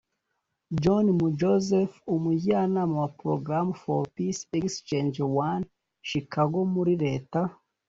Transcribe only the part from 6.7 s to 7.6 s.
muri Leta